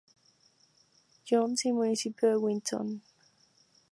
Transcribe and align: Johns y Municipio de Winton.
Johns 1.29 1.63
y 1.65 1.71
Municipio 1.71 2.29
de 2.29 2.35
Winton. 2.37 3.03